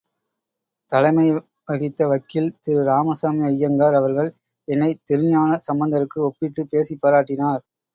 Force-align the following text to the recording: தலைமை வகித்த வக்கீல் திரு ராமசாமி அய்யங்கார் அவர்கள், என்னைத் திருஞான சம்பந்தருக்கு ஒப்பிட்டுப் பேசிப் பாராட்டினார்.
தலைமை 0.91 1.25
வகித்த 1.67 2.07
வக்கீல் 2.07 2.57
திரு 2.59 2.83
ராமசாமி 2.83 3.45
அய்யங்கார் 3.45 3.93
அவர்கள், 3.93 4.31
என்னைத் 4.67 5.05
திருஞான 5.05 5.59
சம்பந்தருக்கு 5.69 6.19
ஒப்பிட்டுப் 6.23 6.71
பேசிப் 6.71 7.03
பாராட்டினார். 7.03 7.63